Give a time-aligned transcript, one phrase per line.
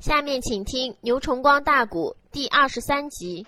[0.00, 3.44] 下面请听牛崇光大鼓第二十三集。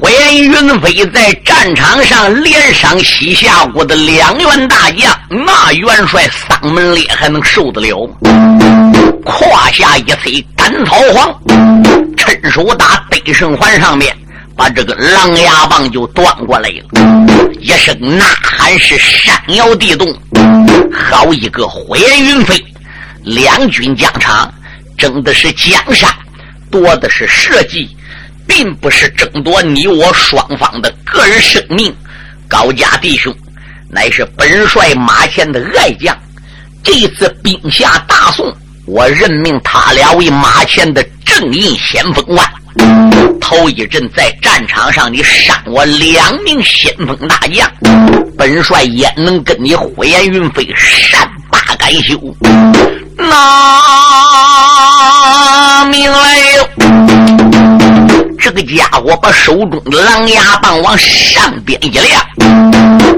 [0.00, 8.16] 火焰云飞在战场上连伤西夏国的两员大将，那元帅嗓门烈还能受得了吗？
[9.24, 11.40] 胯下一催干草黄，
[12.16, 14.12] 趁手打得胜环上面，
[14.56, 17.54] 把这个狼牙棒就端过来了。
[17.60, 20.12] 一声呐喊是山摇地动，
[20.92, 22.60] 好一个火焰云飞！
[23.28, 24.52] 两军疆场，
[24.96, 26.10] 争的是江山，
[26.70, 27.88] 夺的是社稷。
[28.46, 31.94] 并不是争夺你我双方的个人生命，
[32.48, 33.32] 高家弟兄
[33.90, 36.16] 乃是本帅马前的爱将。
[36.82, 38.50] 这次兵下大宋，
[38.86, 42.42] 我任命他俩为马前的正印先锋官。
[43.38, 47.70] 头一阵在战场上，你伤我两名先锋大将，
[48.38, 52.18] 本帅焉能跟你火焰云飞善罢甘休？
[53.18, 53.34] 拿
[55.86, 56.68] 命来哟！
[58.38, 62.24] 这个家伙把手中的狼牙棒往上边一亮，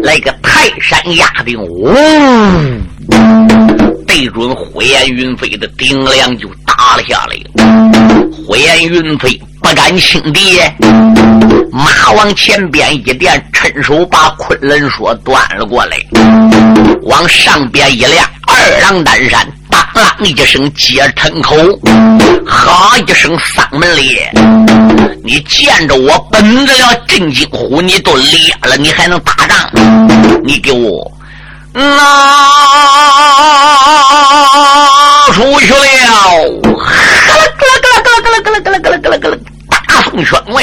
[0.02, 1.92] 来个泰山压顶，呜，
[4.06, 7.36] 对准火焰云飞的顶梁就打了下来。
[8.46, 10.58] 火焰云飞不敢轻敌，
[11.70, 15.98] 马往前边一垫，趁手把昆仑锁端了过来，
[17.02, 19.46] 往上边一亮，二郎担山。
[19.94, 21.56] 当啷一声接城口，
[22.46, 24.30] 哈一声嗓门裂。
[25.22, 29.70] 你见着我本子了震惊虎，你都裂了，你还能打仗？
[30.44, 31.10] 你给我
[31.72, 31.82] 拿
[35.32, 35.78] 出去了！
[36.76, 36.94] 哈
[37.36, 39.32] 啦啦啦啦啦啦啦啦啦啦啦啦！
[39.68, 40.58] 大宋宣威。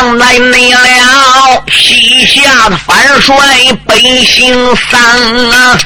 [0.00, 3.36] 上来没了，西夏的反帅
[3.86, 4.98] 北行三
[5.50, 5.78] 啊！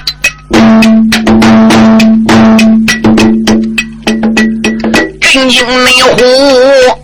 [5.20, 6.16] 震惊内虎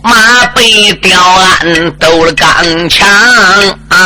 [0.01, 2.47] 马背吊鞍，斗了钢
[2.87, 3.05] 枪
[3.89, 3.97] 啊！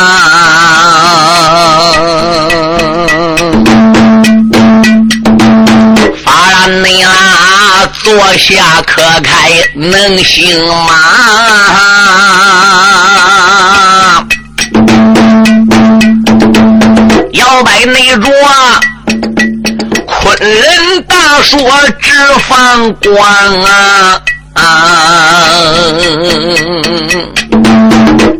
[6.66, 10.92] 发然内啦，坐下可开能行吗？
[17.34, 18.28] 摇摆内着
[20.06, 21.56] 昆仑大锁
[22.00, 22.10] 直
[22.48, 23.14] 放光
[23.62, 24.20] 啊！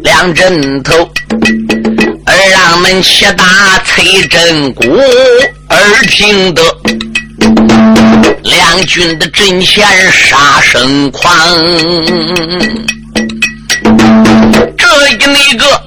[0.03, 1.08] 两针头，
[2.26, 3.44] 二郎们齐打
[3.84, 4.82] 崔振鼓，
[5.69, 6.62] 耳听得。
[8.42, 11.30] 两军的阵前杀声狂，
[14.76, 15.82] 这一那个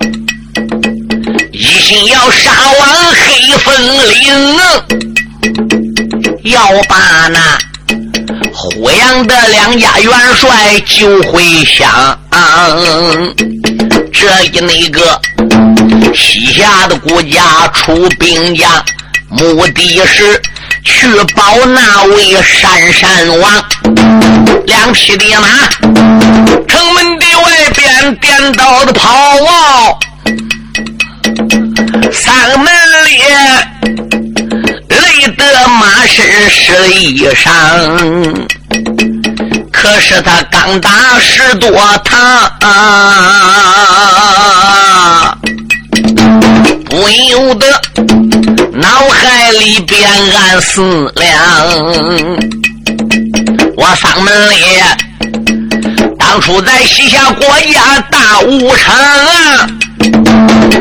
[1.52, 3.74] 一心要杀完黑风
[4.10, 4.18] 岭，
[6.44, 7.58] 要把那
[8.54, 12.20] 火阳的两家元帅救回乡。
[14.12, 15.20] 这一那个
[16.14, 18.70] 西夏的国家出兵将，
[19.30, 20.42] 目的是。
[20.84, 23.52] 去保那位山山王，
[24.66, 25.48] 两匹的马，
[26.68, 29.96] 城门的外边颠倒的跑啊，
[32.12, 32.66] 三门
[33.06, 33.22] 里
[34.90, 38.48] 累得马身湿衣裳，
[39.72, 40.90] 可是他刚打
[41.20, 41.70] 十多
[42.04, 42.52] 趟，
[46.90, 47.82] 不由得。
[48.82, 51.36] 脑海里边暗思量，
[53.76, 54.56] 我嗓门里
[56.18, 58.96] 当初在西夏国家大武城，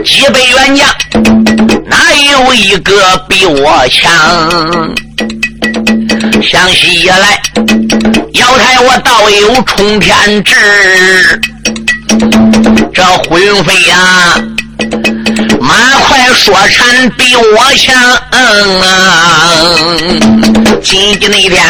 [0.04, 0.88] 几百元将
[1.87, 4.94] 哪有一个比我强？
[6.41, 7.42] 想起来，
[8.34, 10.54] 瑶台我倒有冲天志，
[12.94, 14.40] 这胡云飞呀。
[15.69, 15.75] 马
[16.09, 17.94] 快说禅比我强
[18.32, 19.85] 啊！
[20.82, 21.62] 今天那一天，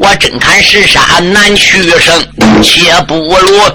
[0.00, 2.26] 我真看石沙难取胜，
[2.62, 3.68] 且不如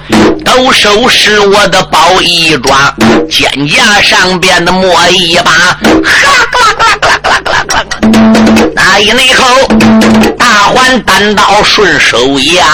[0.44, 2.76] 都收拾我的宝衣装，
[3.30, 5.78] 肩胛上边的摸一把，哈
[6.26, 7.86] 啦啦啦啦啦啦啦！
[8.74, 9.44] 那一那口
[10.36, 12.66] 大环单刀顺手扬，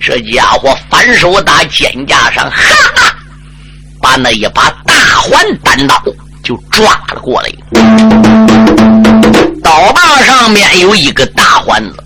[0.00, 2.54] 这家伙反手打肩胛上，哈
[2.94, 3.14] 哈！
[4.02, 5.94] 把那一把大环单刀
[6.42, 7.48] 就抓了过来，
[9.62, 12.04] 刀把上面有一个大环子，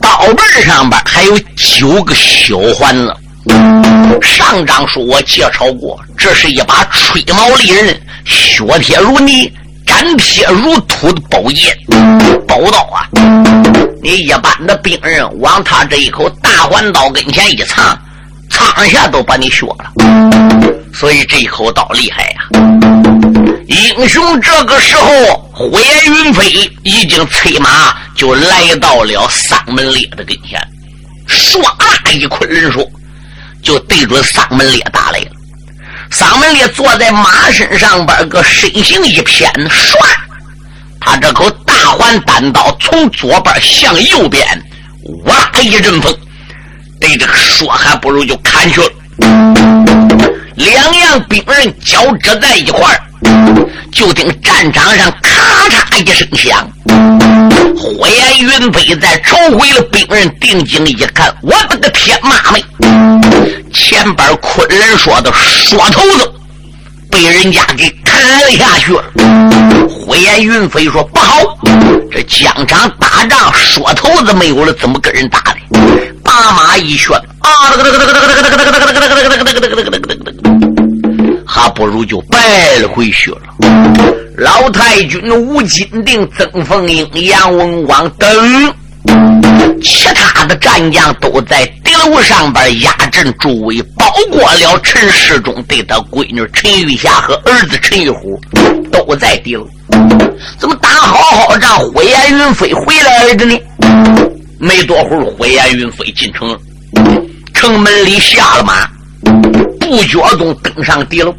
[0.00, 3.14] 刀背上边还有九个小环子，
[4.20, 9.50] 上章书我介绍过，这是一把吹毛利刃、削铁如泥、
[9.86, 11.78] 斩铁如土的宝剑、
[12.46, 13.06] 宝刀啊！
[14.02, 17.96] 你一般的兵人往他这一口大环刀跟前一藏，
[18.52, 19.90] 藏下都把你削了。
[20.94, 22.36] 所以这一口刀厉害呀！
[23.66, 30.60] 英雄这个时候，火焰云飞已经催马就来到了丧门烈的跟前，
[31.26, 32.86] 唰啦一捆人说，
[33.62, 35.30] 就对准丧门烈打来了。
[36.10, 39.96] 丧门烈坐在马身上边，个身形一偏，唰，
[41.00, 44.46] 他这口大环单刀从左边向右边，
[45.24, 46.14] 哇一阵风，
[47.02, 48.88] 对这个说还不如就砍去了。
[50.54, 53.02] 两样兵刃交织在一块儿。
[53.92, 56.66] 就听战场上咔嚓一声响，
[57.76, 62.62] 火焰云飞在抽回了兵刃，定睛一看，我的个天妈咪！
[63.72, 66.32] 前边昆仑说的说头子
[67.10, 69.04] 被人家给砍了下去了。
[69.88, 71.58] 火焰云飞说不好，
[72.10, 75.56] 这疆场打仗说头子没有了，怎么跟人打的？
[76.22, 77.50] 把马一旋，啊！
[81.46, 83.40] 还不如就败了回去了。
[84.38, 88.74] 老太君吴金定、曾凤英、杨文广等
[89.82, 98.40] 其他的战将都在敌楼上边压阵助威，包括了陈世忠对他闺女陈玉霞和儿子陈玉虎
[98.92, 99.66] 都在敌楼。
[100.58, 103.58] 怎么打好好仗，火焰云飞回来了的呢？
[104.58, 106.58] 没多会儿，火焰云飞进城了，
[107.52, 108.88] 城门里下了马。
[109.80, 111.34] 不觉中登上敌楼，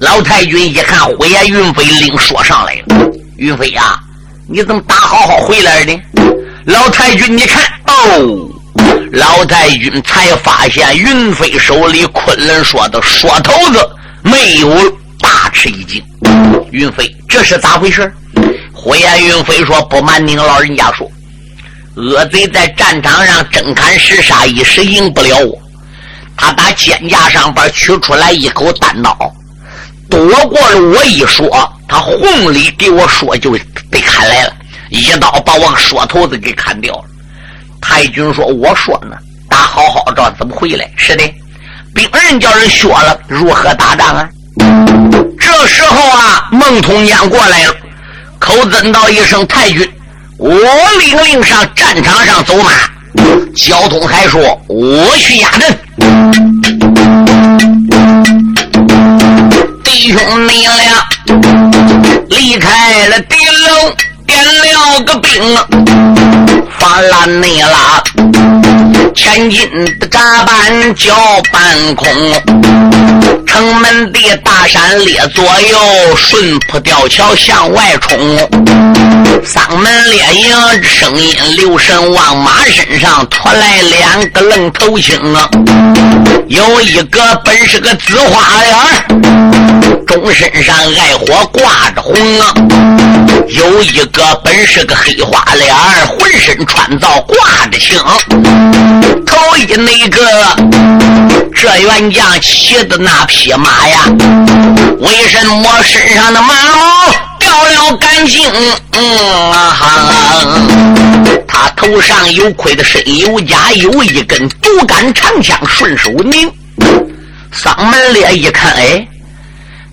[0.00, 3.10] 老太君一看火焰云飞领说上来了。
[3.36, 3.98] 云飞呀，
[4.48, 5.98] 你怎么打好好回来的？
[6.66, 8.48] 老太君，你看哦，
[9.12, 13.88] 老太君才发现云飞手里昆仑说的说头子
[14.22, 14.68] 没有，
[15.18, 16.02] 大吃一惊。
[16.70, 18.12] 云飞，这是咋回事？
[18.72, 21.10] 火焰云飞说：“不瞒您老人家说，
[21.96, 25.58] 恶贼在战场上真砍实杀，一时赢不了我。”
[26.36, 29.14] 他打肩胛上边取出来一口单刀，
[30.08, 30.18] 躲
[30.48, 33.50] 过了我一说，他红里给我说就
[33.90, 34.54] 被砍来了，
[34.88, 37.04] 一刀把我说头子给砍掉了。
[37.82, 39.16] 太君说：“我说呢，
[39.48, 40.90] 打好好仗怎么回来？
[40.96, 41.24] 是的，
[41.94, 44.28] 兵人叫人削了，如何打仗啊？”
[45.52, 47.74] 这时候啊，孟通江过来了，
[48.38, 49.90] 口尊道一声：“太君，
[50.38, 50.54] 我
[51.00, 52.70] 领令上战场上走马。”
[53.56, 55.76] 交通还说：“我去压阵。”
[59.82, 61.04] 弟兄你俩
[62.28, 63.92] 离开了敌楼，
[64.26, 65.58] 点了个兵，
[66.78, 68.00] 发烂你了，
[69.16, 69.68] 千金
[69.98, 72.08] 的扎板叫半空。
[73.50, 78.16] 城门的大山列左右，顺坡吊桥向外冲。
[79.44, 85.50] 嗓门列营，声音留神往马身上拖来两个愣头青啊！
[86.46, 89.20] 有一个本是个紫花脸，
[90.06, 92.54] 钟身上爱火挂着红啊；
[93.48, 95.74] 有一个本是个黑花脸，
[96.06, 97.98] 浑身穿皂挂着青。
[99.26, 100.22] 头一那个，
[101.60, 104.06] 这员将骑的那匹马呀，
[104.98, 108.50] 为什么身上的马毛掉了干净？
[108.92, 109.86] 嗯啊哈，
[111.46, 116.50] 他头上有盔的身有甲，有一根独杆长枪顺手拧。
[117.52, 119.06] 嗓门烈一看，哎，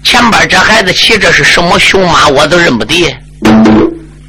[0.06, 2.30] 前边这孩子骑着是什么雄马？
[2.30, 3.14] 我都认不得。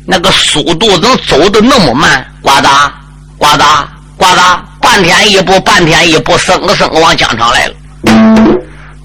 [0.04, 2.26] 那个速度能走的那么慢？
[2.42, 2.90] 呱嗒
[3.38, 3.84] 呱嗒
[4.16, 4.58] 呱嗒，
[4.88, 7.75] 半天一步，半天一步，生个生个往疆场来了。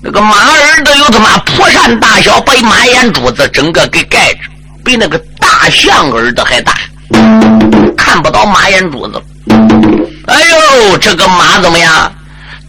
[0.02, 4.40] 那个马耳朵有他妈蒲扇大小，把马眼珠子整个给盖着，
[4.82, 6.74] 比那个大象耳朵还大，
[7.98, 9.22] 看不到马眼珠子。
[10.28, 10.42] 哎
[10.90, 12.10] 呦，这个马怎么样？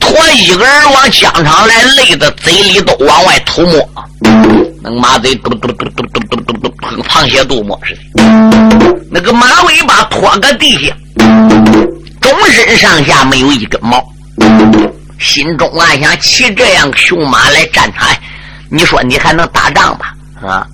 [0.01, 3.89] 驮一个人往疆场来，累的嘴里都往外吐沫，
[4.83, 8.25] 那个马嘴嘟嘟嘟嘟嘟嘟嘟嘟，跟螃蟹肚沫似的。
[9.09, 10.93] 那个马尾巴拖个地下，
[12.25, 14.03] 终身上下没有一根毛。
[15.21, 18.09] 心中暗想：骑这样雄马来战场，
[18.71, 20.15] 你说你还能打仗吧？
[20.43, 20.67] 啊！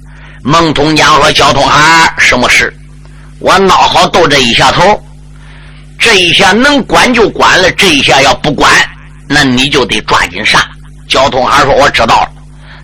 [0.44, 2.72] 孟通江说：“交通孩，什么事？
[3.40, 5.02] 我孬好斗这一下头，
[5.98, 8.72] 这一下能管就管了，这一下要不管，
[9.28, 10.62] 那你就得抓紧上。”
[11.08, 12.28] 交通孩说：“我知道了，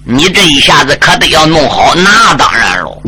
[0.08, 3.02] 你这一下子可得要弄好。”那当然喽。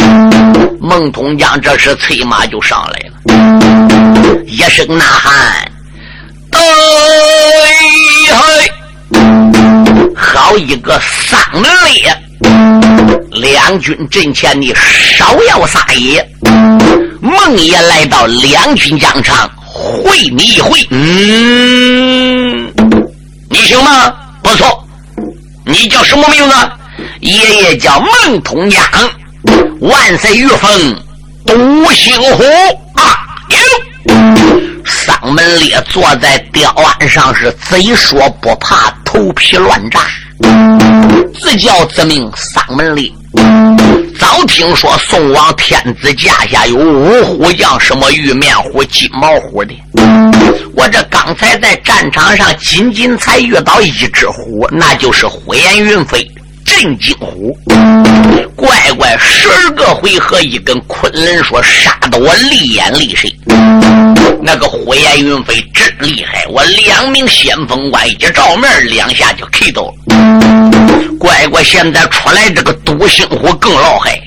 [0.80, 3.14] 孟通江这时催马就上来了，
[4.46, 5.32] 一声呐喊。
[6.50, 6.60] 哎
[10.16, 12.12] 嘿，一个丧门烈。
[13.32, 14.74] 两军阵前你
[15.16, 16.26] 少要撒野。
[17.20, 20.84] 孟爷来到两军疆场，会你一回。
[20.90, 22.72] 嗯，
[23.50, 24.12] 你行吗？
[24.42, 24.84] 不错。
[25.64, 26.54] 你叫什么名字？
[27.20, 28.82] 爷爷叫孟通江。
[29.80, 30.36] 万岁！
[30.36, 30.96] 玉凤，
[31.46, 32.42] 独行虎
[32.94, 33.16] 啊！
[34.84, 40.00] 丧门烈坐在吊案上，是贼说不怕，头皮乱炸。
[41.38, 43.10] 自叫自命丧门烈。
[44.18, 49.74] 早听说宋王天子驾下有五虎将，什么玉面虎、金毛虎的。
[50.74, 56.28] 我这刚才在战场上仅仅才遇到一只虎，那就是火焰云飞。
[56.68, 57.58] 震惊虎，
[58.54, 63.28] 乖乖十个回合，一根昆仑说杀得我立眼立神。
[64.42, 69.94] 那个火焰云飞真厉害，我两名先锋官一照面，两下就 K 到了。
[71.18, 74.20] 乖乖，现在出来这个独行虎更老害。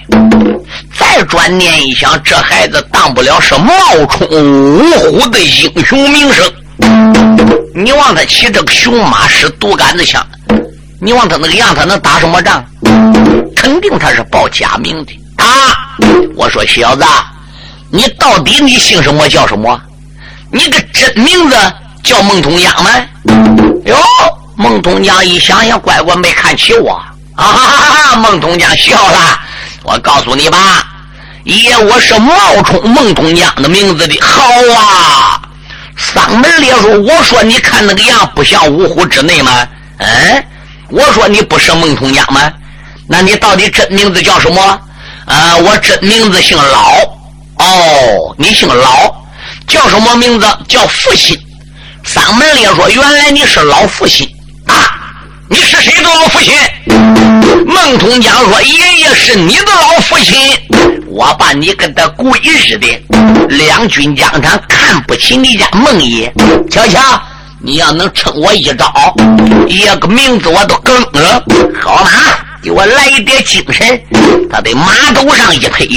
[0.97, 3.73] 再转念一想，这孩子当不了是冒
[4.09, 6.51] 充五虎的英雄名声。
[7.75, 10.25] 你望他骑这个雄马，使独杆子枪。
[11.03, 12.63] 你望他那个样，他能打什么仗？
[13.55, 15.97] 肯定他是报假名的啊！
[16.35, 17.03] 我说小子，
[17.89, 19.81] 你到底你姓什么叫什么？
[20.51, 21.55] 你个真名字
[22.03, 22.91] 叫孟通江吗？
[23.85, 23.97] 哟，
[24.55, 26.91] 孟通江一想想，乖乖没看起我
[27.35, 27.45] 啊！
[27.45, 28.15] 哈哈哈！
[28.17, 29.39] 孟通江笑了。
[29.81, 30.85] 我告诉你吧，
[31.45, 34.19] 爷我是冒充孟通江的名字的。
[34.21, 34.43] 好
[34.77, 35.41] 啊！
[35.97, 39.67] 嗓门烈说：“我说你看那个样，不像五虎之内吗？”
[39.97, 40.45] 嗯。
[40.91, 42.51] 我说你不是孟通江吗？
[43.07, 44.61] 那你到底真名字叫什么？
[45.25, 46.97] 啊，我真名字姓老。
[47.57, 49.13] 哦，你姓老，
[49.67, 50.45] 叫什么名字？
[50.67, 51.37] 叫父亲。
[52.03, 54.27] 丧门里说：“原来你是老父亲
[54.65, 54.73] 啊！
[55.47, 56.57] 你是谁的老父亲？”
[57.67, 60.35] 孟通江说：“爷爷是你的老父亲，
[61.07, 62.87] 我把你跟他鬼似的。
[63.49, 66.33] 两军疆场看不起你家孟爷，
[66.69, 66.99] 瞧瞧。”
[67.63, 68.91] 你要能撑我一招，
[69.67, 71.43] 一个名字我都梗了。
[71.79, 72.09] 好马，
[72.61, 74.01] 给我来一点精神。
[74.49, 75.87] 他在马头上一推，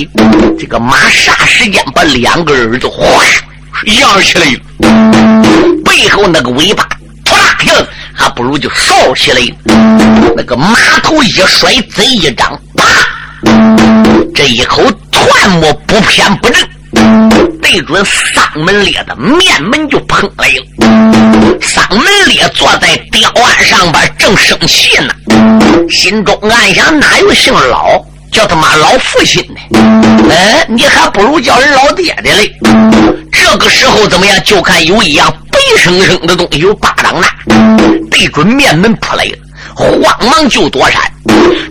[0.58, 3.24] 这个马霎时间把两个耳朵哗
[3.86, 5.42] 扬起来了，
[5.82, 6.86] 背后那个尾巴
[7.24, 7.68] 唰啦一
[8.12, 9.40] 还不如就扫起来。
[10.36, 12.84] 那个马头一甩，贼一张，啪！
[14.34, 16.68] 这一口唾沫不偏不正。
[17.60, 21.58] 对准丧门烈的面门就砰来了。
[21.60, 25.12] 丧门烈坐在吊案上边正生气呢，
[25.90, 29.78] 心中暗想：哪有姓老叫他妈老父亲的？
[30.30, 32.52] 哎，你还不如叫人老爹的嘞。
[33.32, 34.42] 这个时候怎么样？
[34.44, 37.28] 就看有一样白生生的东西，有巴掌大，
[38.10, 39.38] 对准面门扑来了，
[39.74, 41.00] 慌忙就躲闪，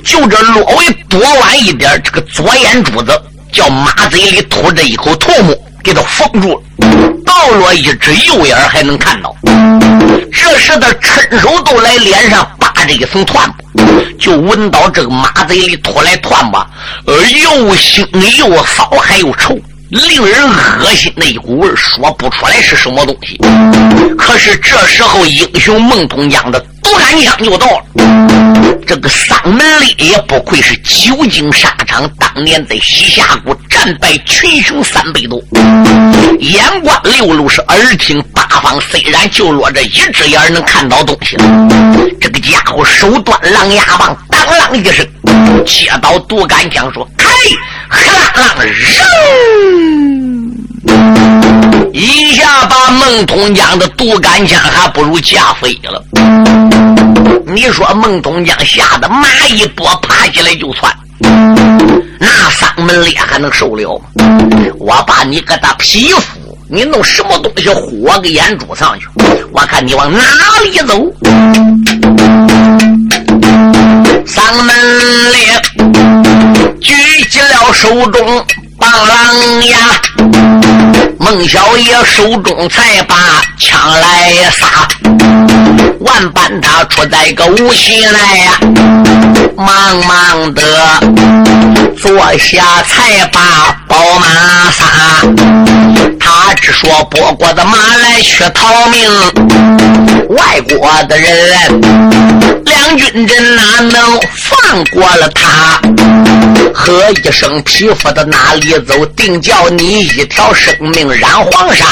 [0.03, 3.11] 就这略微多晚一点，这个左眼珠子。
[3.53, 6.61] 叫马嘴里吐着一口唾沫，给他封住了。
[7.23, 9.33] 到了一只右眼还能看到。
[10.31, 13.49] 这时他伸手都来脸上扒着一层团
[14.19, 16.65] 就闻到这个马嘴里吐来团沫，
[17.05, 18.05] 呃，又腥
[18.39, 19.57] 又骚还有臭，
[19.93, 20.43] 令人
[20.79, 23.39] 恶心的一股味说不出来是什么东西。
[24.17, 27.85] 可是这时候英雄孟通江的独杆枪就到了。
[28.87, 35.41] 这个丧门里也不愧是久经沙场，当年在西峡谷战败群雄三百多，
[36.39, 41.43] 眼观六路是耳听八方，虽然就落着一只眼能看到东西了。
[42.19, 45.05] 这个家伙手端狼牙棒，当啷一声，
[45.65, 47.27] 接到独杆枪说：“开！”
[47.89, 47.99] 哈
[48.57, 49.05] 啷扔，
[51.93, 56.01] 一下把孟通江的独杆枪还不如架飞了。
[57.45, 60.91] 你说孟东江吓得马一拨爬起来就窜，
[62.17, 64.05] 那丧门烈还能受了吗？
[64.79, 66.42] 我把你给他皮肤，
[66.75, 69.05] 你弄什么东西糊我个眼珠上去？
[69.51, 70.23] 我看你往哪
[70.63, 71.13] 里走？
[74.25, 74.75] 上门
[75.31, 75.61] 烈
[76.81, 76.91] 举
[77.29, 78.43] 起了手中
[78.83, 79.77] 棒狼牙，
[81.17, 83.15] 孟小爷手中才把
[83.57, 84.85] 枪来撒。
[86.01, 88.59] 万般他出在个无锡来呀，
[89.55, 90.61] 忙忙的
[91.97, 94.85] 坐下才把宝马撒。
[96.19, 99.09] 他只说拨过的马来去逃命，
[100.27, 101.81] 外国的人
[102.83, 105.79] 将军真哪能放过了他？
[106.73, 109.05] 喝一声匹夫的哪里走？
[109.15, 111.85] 定叫你一条生命染黄沙。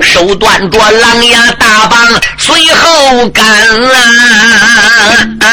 [0.00, 1.98] 手端着狼牙大棒，
[2.38, 3.44] 随后赶
[5.40, 5.46] 啊，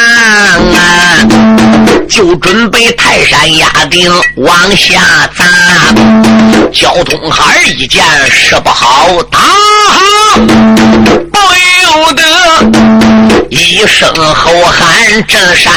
[2.10, 5.02] 就准备泰山压顶往下
[5.36, 5.44] 砸。
[6.72, 8.02] 交通孩一见
[8.32, 9.40] 事不好，打
[13.64, 15.72] 一声吼喊震山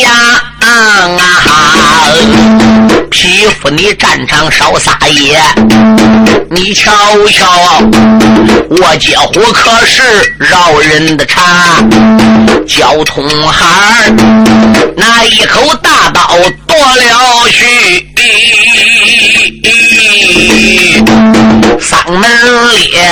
[0.00, 0.10] 崖。
[0.60, 0.68] 啊
[1.18, 1.26] 啊！
[3.10, 5.40] 匹夫，你战场少撒野！
[6.48, 6.92] 你瞧
[7.28, 7.82] 瞧，
[8.70, 11.82] 我接火可是饶人的茶。
[12.64, 14.12] 交通孩
[14.96, 16.20] 那一口大刀
[16.68, 18.06] 夺了去，
[21.80, 22.22] 嗓门
[22.70, 23.02] 烈，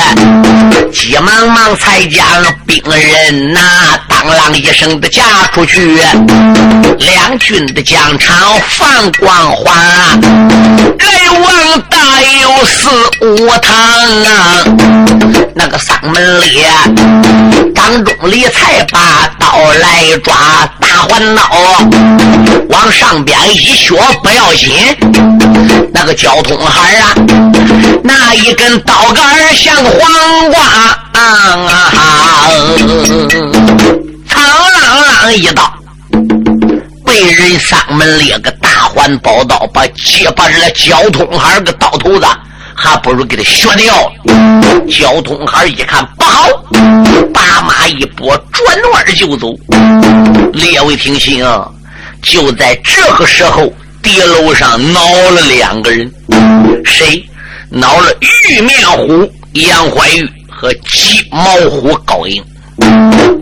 [0.93, 2.25] 急忙忙才将
[2.65, 3.61] 兵人呐
[4.23, 5.23] 当啷一声的夹
[5.55, 5.99] 出去，
[6.99, 8.37] 两军的疆场
[8.69, 9.73] 放光华，
[10.99, 11.97] 来往大
[12.43, 12.91] 有四
[13.25, 13.75] 五趟
[14.25, 14.63] 啊！
[15.55, 16.67] 那个嗓门里，
[17.75, 19.47] 张忠礼才把刀
[19.81, 20.37] 来抓，
[20.79, 21.43] 大环刀
[22.69, 24.71] 往上边一削不要紧，
[25.95, 27.15] 那个交通孩啊，
[28.05, 29.25] 那一根刀杆
[29.57, 30.61] 像黄瓜
[31.19, 31.57] 啊！
[34.31, 34.39] 嘡
[34.73, 35.73] 啷啷一刀，
[37.05, 42.27] 被人上门裂个大环宝刀，把接把这个交通孩个刀头子，
[42.75, 44.13] 还不如给他削掉。
[44.89, 46.49] 交通孩一看不好，
[47.33, 49.53] 把马一拨，转弯就走。
[50.53, 51.69] 列位听信啊！
[52.23, 53.73] 就在这个时候，
[54.03, 56.11] 地楼上挠了两个人，
[56.85, 57.25] 谁？
[57.69, 58.13] 挠了
[58.49, 62.45] 玉面虎杨怀玉和鸡毛虎高英。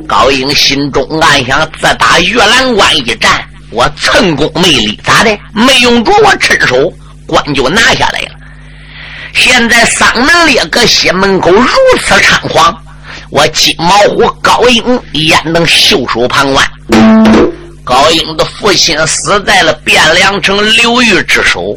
[0.07, 5.39] 高英心中暗想：自打玉兰关一战，我寸功没立，咋的？
[5.53, 6.93] 没用着我趁手，
[7.27, 8.31] 关就拿下来了。
[9.35, 11.69] 现在丧门烈搁西门口如
[12.01, 12.77] 此猖狂，
[13.31, 16.67] 我金毛虎高英焉能袖手旁观？
[17.85, 21.75] 高英的父亲死在了汴梁城刘裕之手，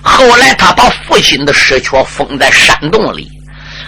[0.00, 3.28] 后来他把父亲的尸壳封在山洞里。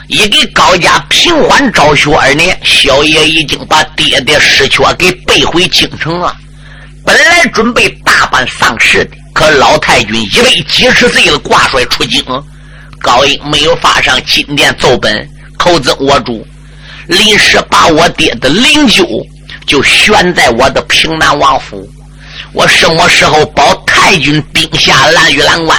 [0.06, 6.34] 一给高家平缓昭雪二年，小爷已经把爹爹尸壳给背回京城了。
[7.04, 12.22] 本来准备大办丧事的，可老太君以为几十岁了挂帅出京，
[13.00, 16.46] 高英没有发上金殿奏本，口子握住，
[17.06, 19.26] 临时把我爹的灵柩
[19.66, 21.88] 就悬在我的平南王府。
[22.52, 25.78] 我什么时候保太君兵下蓝玉兰关，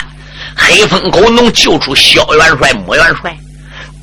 [0.56, 3.36] 黑风狗能救出萧元帅、穆元帅？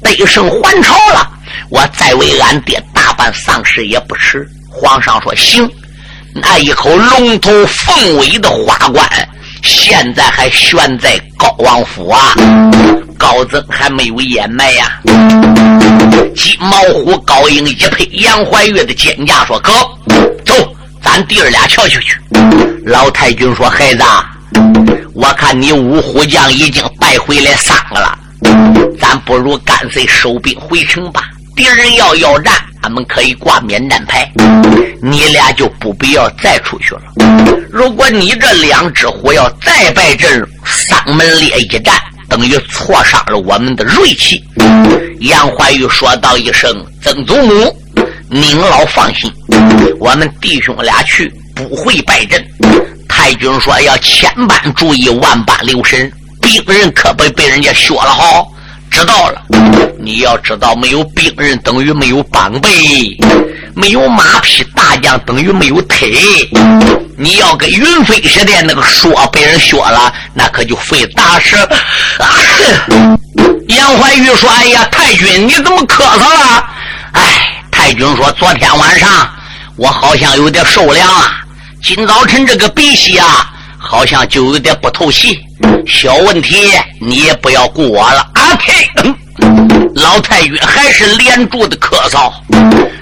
[0.03, 1.29] 得胜还朝了，
[1.71, 4.47] 我再为俺爹大办丧事也不迟。
[4.69, 5.69] 皇上说行，
[6.35, 9.09] 那一口龙头凤尾的花冠，
[9.63, 12.35] 现在还悬在高王府啊。
[13.19, 15.01] 高增还没有掩埋呀。
[16.35, 19.73] 金毛虎高英一配杨怀玉的肩胛，说：“哥，
[20.45, 22.19] 走，咱弟儿俩瞧瞧去。”
[22.85, 24.03] 老太君说：“孩子，
[25.15, 28.19] 我看你五虎将已经败回来三个了。”
[29.03, 31.23] 咱不如干脆收兵回城吧。
[31.57, 34.31] 敌人要要战，俺们可以挂免战牌。
[35.03, 37.03] 你俩就不必要再出去了。
[37.69, 44.41] 如果你这两只虎要再败阵，丧门烈一战，等于挫伤了我们的锐气。
[45.23, 47.77] 杨怀玉说道一声：“曾祖母，
[48.31, 49.29] 您老放心，
[49.99, 52.41] 我们弟兄俩去不会败阵。”
[53.09, 56.11] 太君说：“要千般注意，万般留神。”
[56.41, 58.45] 病人可不被人家削了哈，
[58.93, 59.43] 知道了。
[59.99, 63.17] 你要知道，没有兵人等于没有帮备，
[63.75, 66.13] 没有马匹大将等于没有腿。
[67.17, 71.57] 你要跟云飞似的，那个说被人削了，那可就费大事。
[73.69, 76.69] 杨怀玉说：“哎呀，太君你怎么咳嗽了？”
[77.13, 79.09] 哎，太君说：“昨天晚上
[79.77, 81.41] 我好像有点受凉啊，
[81.83, 83.49] 今早晨这个鼻息啊。”
[83.85, 85.39] 好像就有点不透气，
[85.87, 88.27] 小问题，你也不要顾我了。
[88.35, 88.89] 阿呸！
[89.97, 92.33] 老太君还是连住的咳嗽，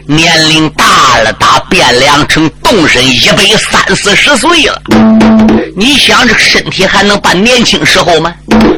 [0.07, 4.83] 年龄大了，打汴梁城动身一百三四十岁了。
[5.77, 8.33] 你想这个身体还能办年轻时候吗？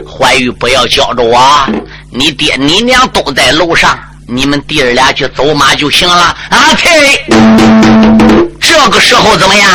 [0.06, 1.66] 怀玉不要叫着我，
[2.10, 6.36] 你爹你娘都在楼上，你们弟儿俩去走马就行了。
[6.50, 7.24] 阿呸！
[8.60, 9.70] 这个时候怎么样？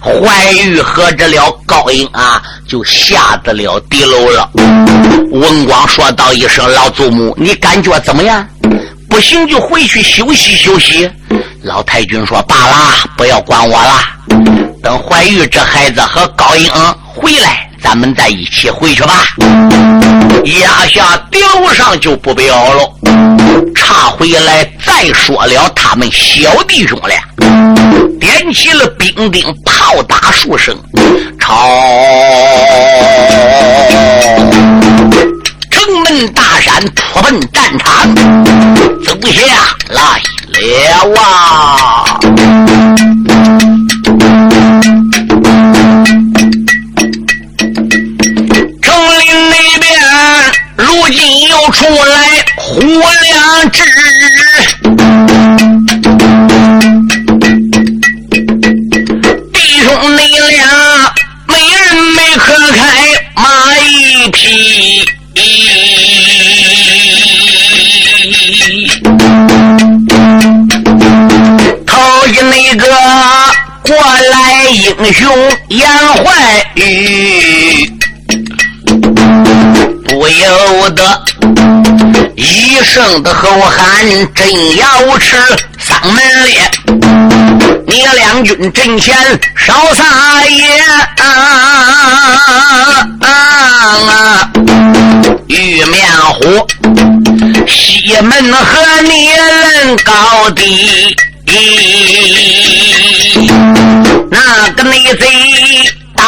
[0.00, 4.50] 怀玉和这了高英啊，就下得了地楼了。
[5.32, 8.46] 文广说道一声：“老祖母，你感觉怎么样？
[9.10, 11.10] 不行就回去休息休息。
[11.62, 14.00] 老太君说：“罢了，不要管我了。
[14.82, 16.70] 等怀玉这孩子和高英
[17.04, 19.24] 回来，咱们再一起回去吧。”
[20.60, 21.40] 压下顶
[21.74, 23.37] 上就不表了，
[23.74, 27.20] 查回来再说了他们小弟兄俩，
[28.18, 30.76] 点起了兵丁炮打数声，
[31.38, 31.54] 朝
[35.70, 38.14] 城门大山突奔战场，
[39.04, 39.42] 走下
[39.88, 42.18] 来了啊！
[51.70, 52.72] 出来活
[53.22, 53.82] 两只，
[59.52, 61.12] 弟兄你俩
[61.46, 61.80] 没人
[62.14, 63.07] 没可开。
[83.18, 85.36] 一声的吼喊，真要吃
[85.78, 86.70] 丧门烈！
[87.86, 89.16] 你两军阵前
[89.56, 90.78] 少撒野
[93.24, 94.48] 啊！
[95.48, 96.64] 玉面虎，
[97.66, 101.16] 西门和你论高低，
[104.30, 105.26] 那个内贼。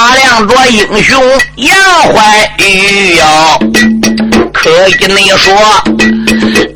[0.03, 1.23] 大量着英雄
[1.57, 3.61] 杨怀玉哟，
[4.51, 5.53] 可以你说，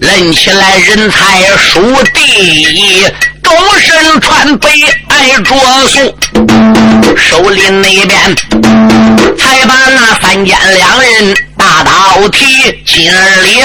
[0.02, 1.80] 论起来人才数
[2.12, 3.02] 第一，
[3.42, 4.68] 终身穿北
[5.08, 5.54] 爱着
[5.88, 6.14] 素，
[7.16, 8.36] 手里那边
[9.38, 13.10] 才把那三尖两人大刀提，今
[13.42, 13.64] 里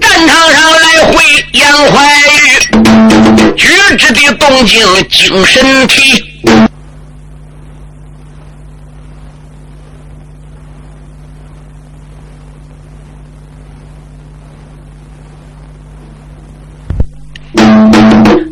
[0.00, 6.24] 战场上来回杨怀玉，举止的动静精神体。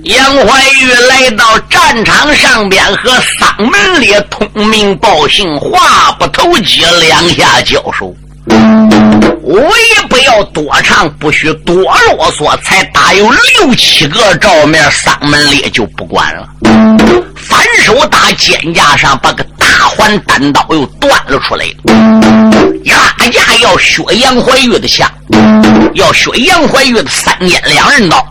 [0.05, 8.15] 杨怀玉来到战场上边，和嗓门烈通名报信，话不投机，两下交手。
[9.43, 16.47] 我也不要多唱，不许多啰嗦，才打有六七个照面，嗓门烈就不管了，
[17.35, 19.45] 反手打肩架上，把个
[19.77, 21.65] 大环单刀又断了出来，
[22.85, 25.13] 呀呀要削杨怀玉的下，
[25.95, 28.25] 要削杨怀玉的三尖两刃刀。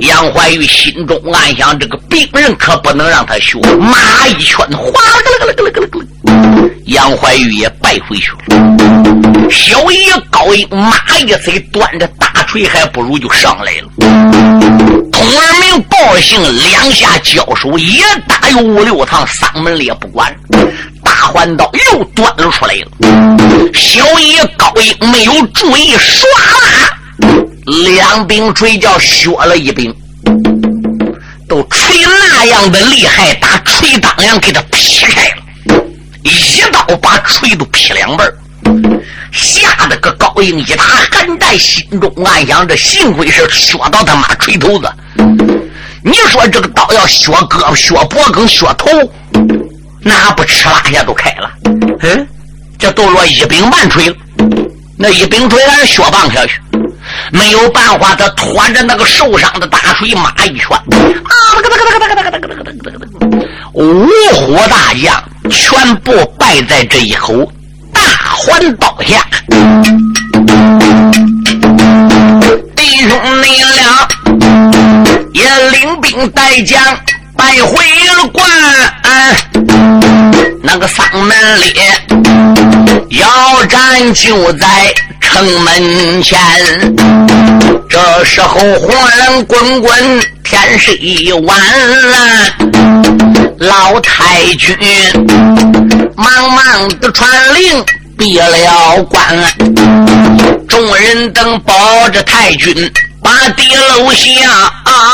[0.00, 3.60] 杨怀玉心中暗想：这个病人可不能让他学。
[3.78, 6.06] 马一拳，哗啦啦啦啦啦啦啦
[6.86, 9.50] 杨怀玉也败回去了。
[9.50, 13.88] 小爷高英马一贼端着大锤，还不如就上来了。
[15.12, 20.34] 通儿明报信，两下交手也打有五六趟，丧门也不管，
[21.04, 23.72] 大环刀又端了出来了。
[23.74, 26.24] 小野高英没有注意，唰
[26.64, 26.88] 啦。
[27.94, 29.94] 两柄锤叫削了一柄，
[31.48, 35.84] 都锤那样的厉害，打锤当梁给他劈开了，
[36.22, 38.26] 一刀把锤都劈两半
[39.32, 44.90] 吓得个高英一打寒战，心中暗想：这幸亏是削到他妈锤头子。
[46.02, 48.88] 你说这个刀要削胳膊、削脖跟削头，
[50.08, 51.50] 那不哧啦一下都开了？
[52.00, 52.26] 嗯，
[52.78, 54.10] 这斗罗一柄半锤，
[54.96, 56.58] 那一柄锤让人削棒下去。
[57.30, 60.82] 没有办法，他拖着那个受伤的大锤，马一拳，啊！
[63.74, 67.46] 五虎大将全部败在这一口
[67.92, 68.00] 大
[68.34, 69.22] 环刀下。
[72.74, 74.08] 弟兄你俩
[75.34, 76.82] 也领兵带将
[77.38, 77.82] 败回
[78.16, 78.50] 了关，
[80.62, 81.74] 那个丧门里
[83.10, 84.66] 要战就在。
[85.20, 86.38] 城门前，
[87.88, 91.60] 这时候火浪滚滚，天色已晚。
[93.58, 94.74] 老太君
[96.16, 97.84] 忙忙的传令，
[98.16, 99.22] 闭了关。
[100.66, 102.90] 众人等抱着太君，
[103.22, 105.06] 把地楼下啊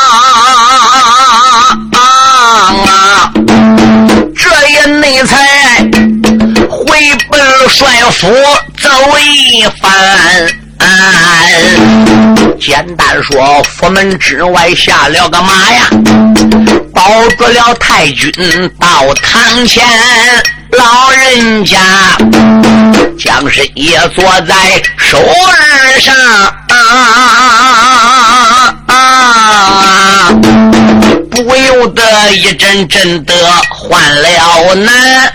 [1.93, 1.99] 啊
[2.87, 3.33] 啊！
[4.35, 5.79] 这也内才
[6.69, 6.99] 回
[7.31, 8.29] 本帅府。
[8.77, 9.91] 走一番，
[12.61, 15.89] 简单说，府门之外下了个马呀，
[16.93, 18.31] 抱住了太君
[18.79, 19.83] 到堂前，
[20.73, 21.79] 老人家
[23.19, 26.15] 将身也坐在手儿上。
[31.85, 33.35] 不得一阵阵的
[33.69, 35.31] 换了难。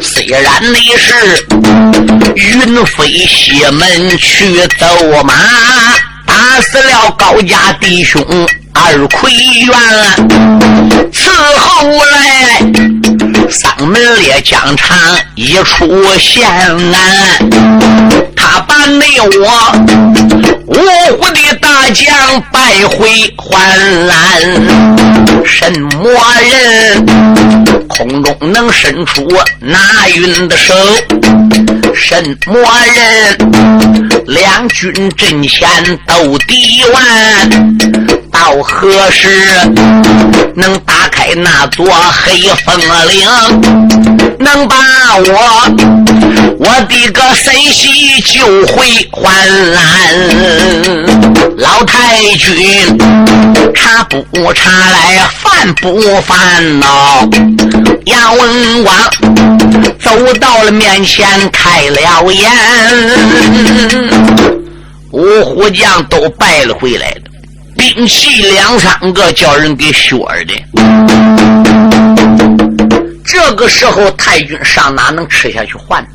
[0.00, 1.46] 虽然你是
[2.36, 5.34] 云飞西门去走马，
[6.24, 8.24] 打死了高家弟兄
[8.72, 9.30] 二奎
[9.66, 9.76] 元，
[11.12, 12.60] 此后来
[13.52, 14.98] 丧门烈疆场
[15.34, 15.86] 一出
[16.18, 16.48] 现，
[18.34, 19.72] 他把你我
[20.66, 20.74] 五
[21.18, 24.40] 虎的大将败回还来，
[25.44, 26.10] 什么
[26.50, 27.06] 人？
[27.88, 29.28] 空中能伸出
[29.60, 30.74] 那云的手？
[31.94, 32.58] 什么
[32.94, 34.24] 人？
[34.28, 35.68] 两军阵前
[36.06, 37.02] 斗敌完，
[38.32, 39.28] 到何时
[40.56, 42.76] 能打开那座黑风
[43.08, 43.28] 岭？
[44.38, 44.76] 能把
[45.16, 45.28] 我
[46.58, 49.80] 我的个身息救回还来？
[51.58, 52.98] 老太君，
[53.74, 57.28] 查不查来，饭不烦恼。
[58.06, 58.96] 杨文广
[60.00, 62.50] 走到了面前，开了眼，
[65.12, 67.14] 五虎将都败了回来，
[67.82, 70.16] 兵器两三个叫人给削
[70.46, 70.54] 的。
[73.24, 76.06] 这个时候，太君上哪能吃下去饭？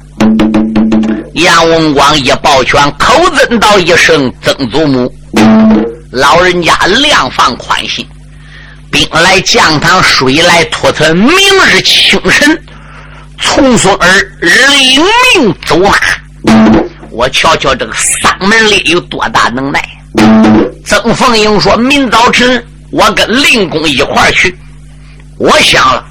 [1.34, 5.14] 杨文广一抱拳，口尊道一声：“曾祖母，
[6.10, 8.08] 老人家量放宽心。”
[8.90, 11.18] 兵来将挡，水来土屯。
[11.18, 11.36] 明
[11.70, 12.64] 日清晨，
[13.42, 15.04] 从孙儿领
[15.36, 15.98] 命走马。
[17.12, 19.84] 我瞧瞧这个丧门里有多大能耐。
[20.88, 24.58] 曾凤英说：“明早晨我跟令公一块去。”
[25.38, 26.04] 我想了，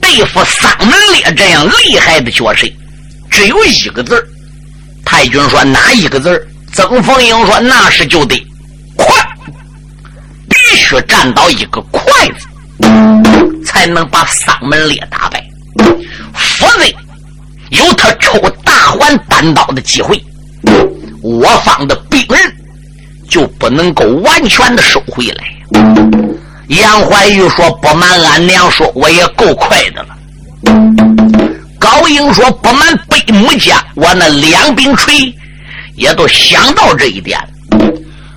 [0.00, 2.66] 对付丧门烈这样厉害的角色，
[3.30, 4.26] 只有一个字
[5.04, 8.34] 太君说：“哪一个字曾凤英说：“那是就得
[8.96, 9.06] 快。”
[10.48, 12.02] 必须站到一个“快”
[12.40, 15.44] 字，才能把丧门烈打败，
[16.34, 16.84] 否则
[17.68, 20.18] 有他抽大环单刀的机会，
[21.22, 22.56] 我方的兵人
[23.30, 25.44] 就不能够完全的收回来。
[26.68, 30.18] 杨怀玉说：“不瞒俺娘说，我也够快的了。”
[31.80, 35.34] 高英说：“不瞒北母家，我那两柄锤
[35.94, 37.40] 也都想到这一点。”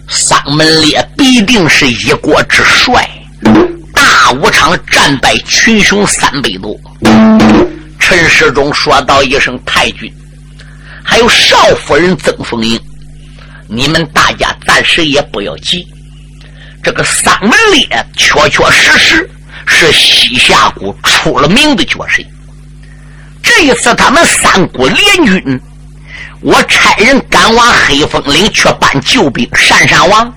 [0.09, 3.09] 丧门烈必定是一国之帅，
[3.93, 6.75] 大武场战败群雄三百多。
[7.99, 10.11] 陈世忠说道一声：“太君，
[11.03, 12.79] 还有少夫人曾凤英，
[13.67, 15.87] 你们大家暂时也不要急。
[16.81, 19.29] 这个丧门烈确确实实
[19.67, 22.23] 是西夏国出了名的角色。
[23.43, 25.61] 这一次他们三国联军。”
[26.41, 30.33] 我差人赶往黑风岭去搬救兵，单山王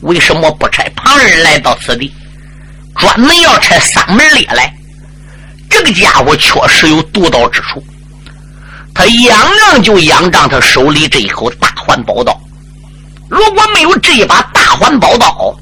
[0.00, 2.12] 为什么不差旁人来到此地？
[2.96, 4.70] 专门要差丧门烈来？
[5.70, 7.82] 这个家伙确实有独到之处，
[8.94, 12.38] 他仰仗就仰仗他手里这一口大环宝刀。
[13.28, 15.54] 如果没有这一把大环宝刀，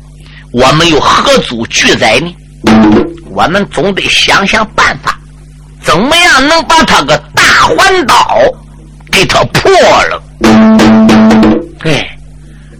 [0.52, 2.34] 我们又何足惧哉呢？
[3.30, 5.18] 我们总得想想办法，
[5.82, 8.36] 怎么样能把他个大环刀？
[9.10, 10.22] 给他破了！
[11.84, 12.16] 哎，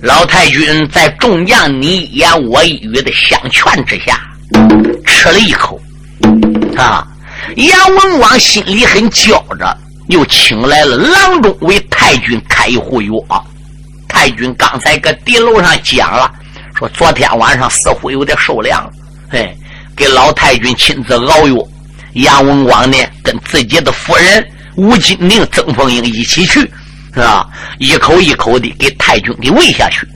[0.03, 4.21] 老太君在众将你一言我一语的相劝之下，
[5.07, 5.81] 吃了一口。
[6.77, 7.07] 啊，
[7.57, 13.13] 杨文广心里很焦着，又请来了郎中为太君开一壶药。
[14.15, 16.31] 太君刚才搁敌楼上讲了，
[16.79, 18.91] 说昨天晚上似乎有点受凉了。
[19.31, 19.53] 哎，
[19.97, 21.57] 给老太君亲自熬药。
[22.13, 24.47] 杨文广呢，跟自己的夫人。
[24.77, 26.61] 吴金宁、曾凤英一起去，
[27.13, 27.45] 是吧？
[27.79, 30.07] 一口一口的给太君给喂下去。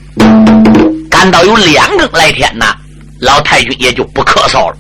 [1.11, 2.73] 赶到有两更来天呐，
[3.19, 4.77] 老太君也就不咳嗽了。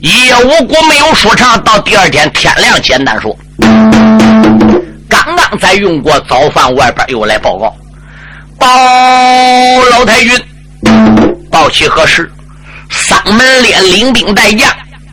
[0.00, 3.36] 夜无果没有说长，到第二天天亮，简单说，
[5.28, 7.76] 刚刚才用过早饭，外边又来报告，
[8.58, 8.66] 报
[9.90, 10.42] 老太君，
[11.50, 12.30] 报起何事？
[12.88, 14.66] 丧门脸领兵带将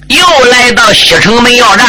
[0.07, 1.85] 又来到西城门要战。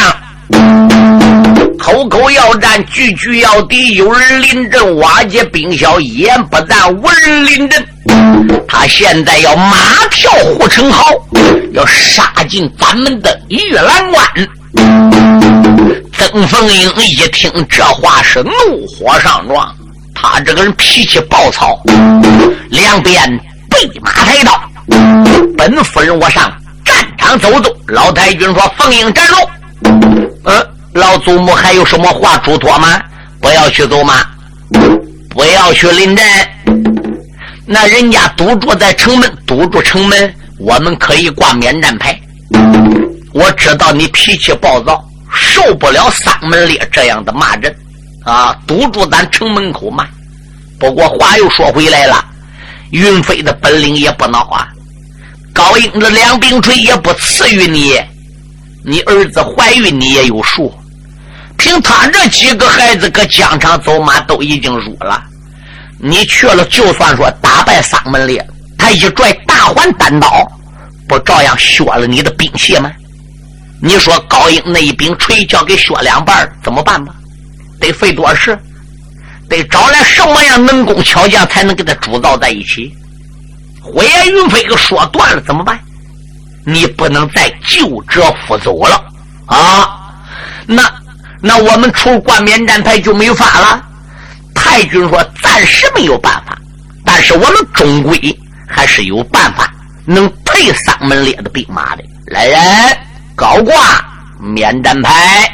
[1.79, 3.95] 口口要战，句句要敌。
[3.95, 7.87] 有人临阵瓦解兵小，一言不赞；无人临阵，
[8.67, 9.77] 他现在要马
[10.11, 11.13] 跳护城壕，
[11.71, 15.36] 要杀进咱们的玉兰关。
[16.11, 18.51] 曾凤英一听这话，是怒
[18.87, 19.75] 火上撞。
[20.13, 21.79] 他这个人脾气暴躁，
[22.69, 24.61] 两边备马抬刀。
[25.57, 26.51] 本夫人，我上
[26.83, 27.75] 战场走走。
[27.87, 29.35] 老太君说：“凤英站住。”
[30.43, 30.67] 嗯。
[30.93, 32.99] 老祖母还有什么话嘱托吗？
[33.39, 34.25] 不要去走马，
[35.29, 36.25] 不要去临阵。
[37.67, 42.19] 那人家堵住在城门，堵住城门，我们可以挂免战牌。
[43.31, 47.75] 我知道你脾气暴躁，受不了丧门烈这样的骂人，
[48.23, 50.07] 啊，堵住咱城门口骂。
[50.79, 52.23] 不过话又说回来了，
[52.91, 54.67] 云飞的本领也不孬啊。
[55.53, 57.99] 高英的两柄锤也不次于你，
[58.85, 60.71] 你儿子怀孕你也有数。
[61.57, 65.23] 凭他这几个孩子搁疆场走马都已经入了。
[65.99, 70.47] 你去了，就算说打败丧门烈，他一拽大环单刀，
[71.07, 72.91] 不照样削了你的兵器吗？
[73.81, 77.13] 你说高英那一柄锤交给削两半怎么办吧？
[77.79, 78.57] 得费多事？
[79.49, 82.91] 得找来什么样能工巧匠才能给他铸造在一起？
[83.81, 85.79] 火焰云飞给说断了怎么办？
[86.65, 89.01] 你不能再救折复走了
[89.45, 90.11] 啊！
[90.65, 90.83] 那
[91.39, 93.81] 那我们除挂免战牌就没法了。
[94.53, 96.57] 太君说：“暂时没有办法，
[97.05, 98.19] 但是我们终归
[98.67, 99.71] 还是有办法
[100.03, 102.03] 能配三门烈的兵马的。
[102.25, 102.59] 来人，
[103.37, 103.75] 高挂
[104.39, 105.47] 免战牌。”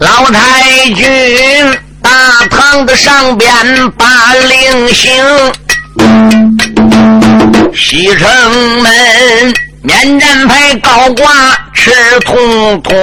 [0.00, 1.06] 老太君
[2.00, 2.10] 大
[2.48, 3.46] 堂的上边
[3.90, 5.22] 把令行。
[7.74, 11.30] 西城门免战牌高挂
[11.74, 11.92] 赤
[12.24, 12.96] 通通，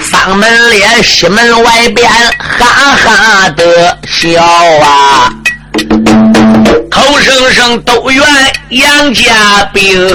[0.00, 4.42] 丧门烈西门外边哈哈的笑
[4.82, 5.30] 啊，
[6.90, 8.24] 口声声都怨
[8.70, 10.08] 杨家兵。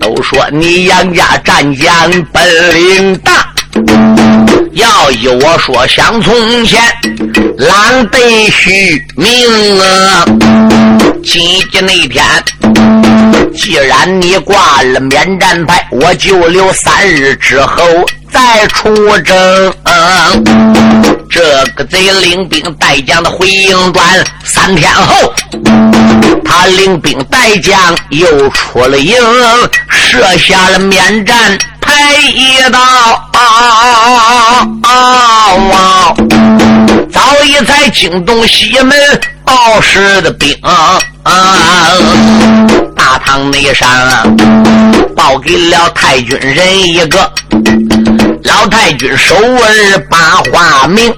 [0.00, 3.52] 都说你杨家战将本领大，
[4.72, 6.80] 要依我说，想从前
[7.58, 8.18] 狼得
[8.50, 10.24] 续命啊！
[11.22, 12.24] 今天那天，
[13.54, 17.84] 既然你挂了免战牌，我就留三日之后
[18.30, 19.74] 再出征。
[21.32, 21.40] 这
[21.74, 24.04] 个贼领兵带将的回营转，
[24.44, 25.32] 三天后，
[26.44, 27.74] 他领兵带将
[28.10, 29.16] 又出了营，
[29.88, 33.30] 设下了免战牌一道。
[37.10, 38.94] 早已在惊动西门
[39.42, 40.54] 报时的兵，
[42.94, 43.88] 大堂内上
[45.16, 47.32] 报给了太君人一个。
[48.44, 50.16] 老太君手儿把
[50.50, 51.12] 话明，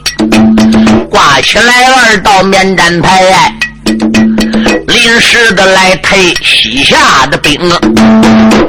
[1.11, 3.53] 挂起来二道免战牌，
[4.87, 7.61] 临时的来退西夏的兵。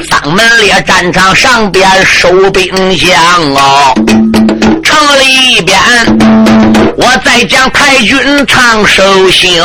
[0.10, 3.16] 丧门烈战场上边收兵将
[3.54, 3.94] 哦，
[4.84, 5.80] 城里边
[6.98, 9.64] 我再将太君长寿星。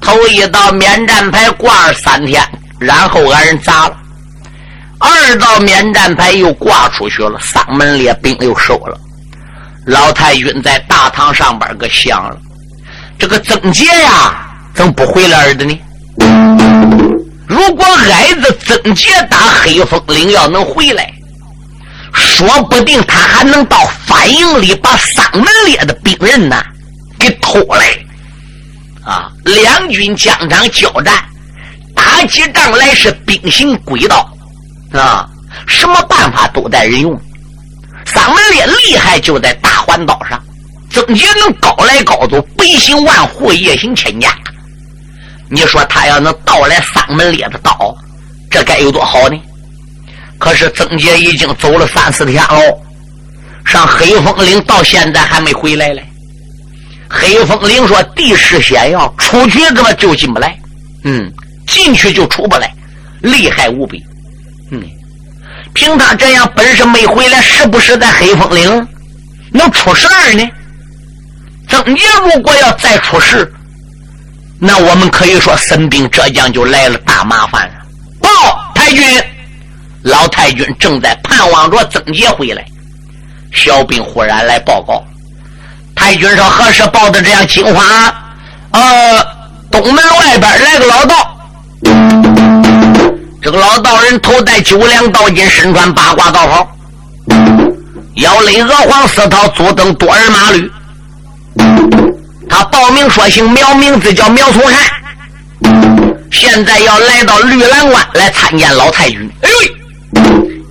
[0.00, 2.42] 头一道免战牌挂三天，
[2.78, 3.96] 然后俺人砸了。
[5.00, 8.98] 二道免战牌又挂出去了，丧门烈兵又收了。
[9.86, 12.36] 老太君在大堂上边个想了：
[13.18, 15.80] 这个曾杰呀，怎么不回来的呢？
[17.48, 21.10] 如果矮子曾杰打黑风岭要能回来，
[22.12, 26.62] 说不定他还能到反营里把丧门烈的兵人呢
[27.18, 27.98] 给偷来。
[29.02, 31.24] 啊，两军疆场交战，
[31.94, 34.30] 打起仗来是兵行诡道。
[34.92, 35.28] 啊，
[35.66, 37.20] 什么办法都带人用。
[38.06, 40.42] 丧门烈厉害就在大环岛上，
[40.90, 44.34] 曾杰能高来高走，北行万户，夜行千家。
[45.48, 47.94] 你说他要能盗来丧门烈的刀，
[48.50, 49.40] 这该有多好呢？
[50.38, 52.80] 可是曾杰已经走了三四天喽，
[53.66, 56.04] 上黑风岭到现在还没回来嘞。
[57.08, 60.56] 黑风岭说地势险要，出去根本就进不来。
[61.04, 61.30] 嗯，
[61.66, 62.72] 进去就出不来，
[63.20, 64.02] 厉害无比。
[65.74, 68.88] 凭他这样本事没回来，是不是在黑风岭
[69.52, 70.48] 能出事儿呢？
[71.68, 73.50] 曾杰如果要再出事，
[74.58, 77.74] 那我们可以说孙兵浙江就来了大麻烦了。
[78.20, 78.28] 报
[78.74, 79.22] 太君，
[80.02, 82.64] 老太君正在盼望着曾杰回来。
[83.52, 85.04] 小兵忽然来报告，
[85.94, 88.14] 太君说何时报的这样惊慌？
[88.72, 89.26] 呃，
[89.70, 92.39] 东门外边来个老道。
[93.42, 96.68] 这个老道人头戴九两道巾，身穿八卦道袍，
[98.16, 100.70] 腰勒鹅黄丝绦，足蹬多尔马驴。
[102.48, 104.78] 他报名说姓苗，名字叫苗从山，
[106.30, 109.30] 现在要来到绿兰关来参见老太君。
[109.40, 109.50] 哎，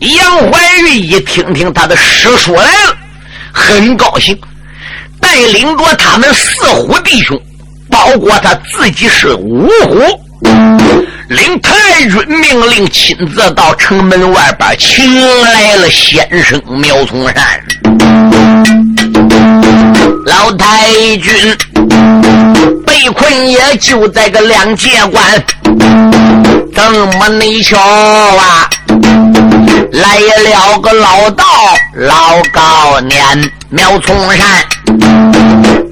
[0.02, 2.96] 杨怀玉一听听他的师叔来了，
[3.52, 4.40] 很高兴，
[5.20, 7.36] 带领着他们四虎弟兄，
[7.90, 10.00] 包括他自己是五虎，
[11.30, 17.36] 领太君命令，亲自到城门外边请来了先生苗从山。
[20.26, 21.56] 老太君
[22.84, 25.44] 被困也就在个两界关，
[26.74, 26.84] 怎
[27.20, 28.68] 么你瞧啊？
[29.92, 31.46] 来了个老道
[31.94, 34.48] 老高年，苗从山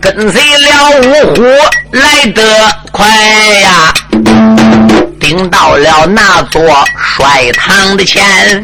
[0.01, 1.43] 跟随了五虎
[1.91, 2.41] 来得
[2.91, 3.93] 快呀，
[5.27, 6.61] 顶到了那座
[6.97, 8.63] 帅堂的前，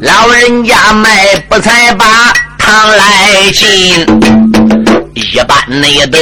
[0.00, 2.06] 老人家迈步才把
[2.56, 4.00] 堂来进，
[5.12, 6.18] 一般内的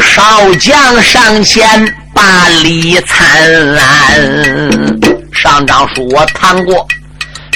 [0.00, 3.20] 少将上前把礼参。
[5.30, 6.88] 上章书我谈过，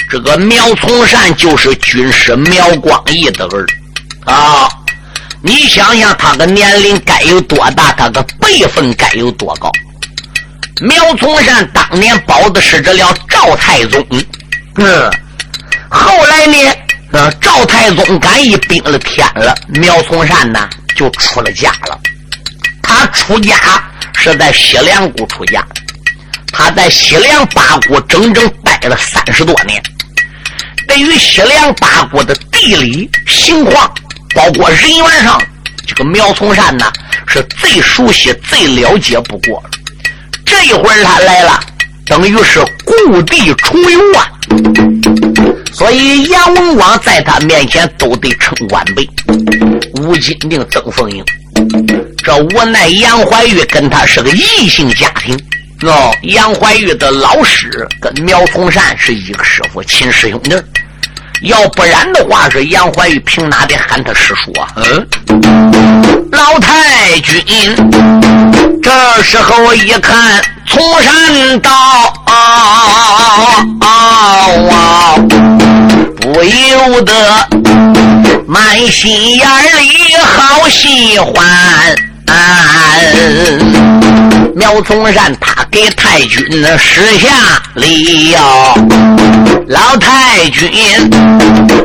[0.07, 3.65] 这个苗从善就是军师苗光义的儿
[4.31, 4.69] 啊！
[5.41, 7.91] 你想想，他的年龄该有多大？
[7.93, 9.71] 他的辈分该有多高？
[10.81, 14.05] 苗从善当年保的是这了赵太宗，
[14.75, 15.11] 嗯，
[15.89, 16.57] 后来呢，
[17.11, 21.99] 呃，赵太宗敢一兵了天了，苗从善呢就出了家了。
[22.81, 23.55] 他出家
[24.15, 25.65] 是在西凉谷出家。
[26.51, 29.81] 他在西凉八股整整待了三十多年，
[30.87, 33.91] 对于西凉八国的地理情况，
[34.35, 35.41] 包括人员上，
[35.87, 36.91] 这个苗从善呢
[37.27, 39.69] 是最熟悉、最了解不过了。
[40.53, 41.59] 这一会儿他来了，
[42.05, 44.31] 等于是故地重游啊！
[45.73, 49.09] 所以杨文广在他面前都得称晚辈。
[49.99, 51.25] 吴金定、曾凤英，
[52.23, 55.35] 这无奈杨怀玉跟他是个异性家庭。
[55.81, 60.55] 哦，杨怀玉的老师跟苗从善是一个师傅，亲师兄弟。
[61.43, 64.67] 要不然的话，是杨怀玉凭哪的喊他师叔啊？
[64.77, 65.05] 嗯，
[66.31, 67.75] 老太君
[68.81, 68.89] 这
[69.23, 71.69] 时候一看，从善道
[73.81, 75.15] 啊，
[76.21, 77.13] 不由得
[78.47, 79.45] 满心眼
[79.77, 81.33] 里好喜欢。
[84.55, 86.39] 苗从善他给太君
[86.77, 88.37] 施下礼哟，
[89.65, 90.69] 老太君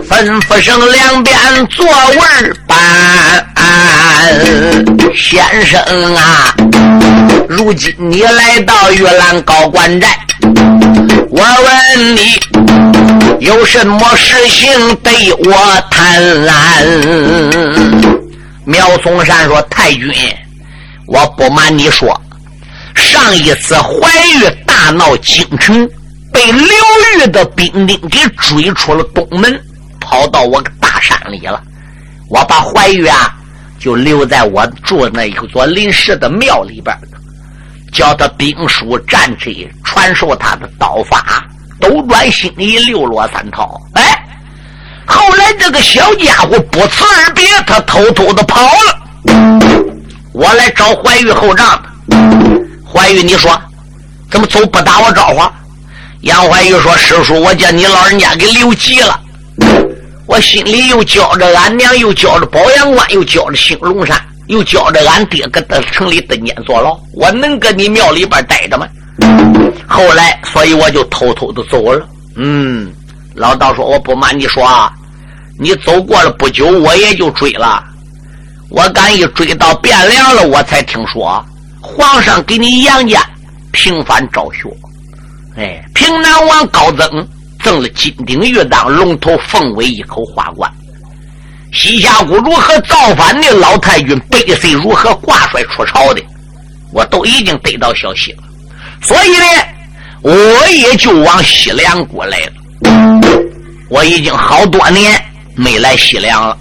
[0.06, 1.34] 吩咐声两边
[1.68, 2.76] 座位搬。
[5.16, 5.80] 先生
[6.14, 6.54] 啊，
[7.48, 10.08] 如今你来到玉兰高官寨，
[11.30, 12.38] 我问你
[13.40, 16.22] 有什么事情对我谈？
[18.66, 20.12] 苗松山说：“太君，
[21.06, 22.20] 我不瞒你说，
[22.98, 25.88] 上一次怀玉大闹京城，
[26.32, 26.66] 被刘
[27.16, 29.60] 裕的兵丁给追出了东门，
[30.00, 31.62] 跑到我个大山里了。
[32.28, 33.34] 我把怀玉啊，
[33.78, 36.96] 就留在我住那一座临时的庙里边，
[37.92, 39.50] 叫他兵书战车
[39.84, 41.44] 传授他的刀法，
[41.80, 43.80] 斗转星移，六落三套。
[43.94, 44.24] 哎。”
[45.10, 49.00] 后来这个小家伙不辞而别，他偷偷的跑了。
[50.34, 51.82] 我来找怀玉后账
[52.92, 53.50] 怀玉，你说
[54.30, 55.40] 怎么走不打我招呼？
[56.22, 59.20] 杨怀玉说：“师叔，我叫你老人家给留急了。
[60.26, 66.98] 我心里又觉着俺娘，又觉着保阳关，又觉着兴隆山，又觉着俺爹搁在城里蹲监坐牢。
[67.14, 68.86] 我能搁你庙里边待着吗？
[69.86, 72.06] 后来，所以我就偷偷的走了。
[72.36, 72.92] 嗯，
[73.34, 74.92] 老道说：我不瞒你说啊。”
[75.60, 77.82] 你走过了不久，我也就追了。
[78.70, 81.44] 我敢一追到汴梁了，我才听说
[81.96, 83.24] 皇上给你杨家
[83.72, 84.68] 平反昭雪。
[85.56, 87.28] 哎，平南王高增
[87.64, 90.70] 赠了金鼎玉当龙头凤尾一口花冠。
[91.72, 93.50] 西夏国如何造反的？
[93.52, 96.22] 老太君北岁如何挂帅出朝的？
[96.92, 98.42] 我都已经得到消息了。
[99.02, 99.44] 所以呢，
[100.22, 102.52] 我也就往西凉国来了。
[103.88, 105.20] 我已经好多年。
[105.56, 106.56] 没来西凉了。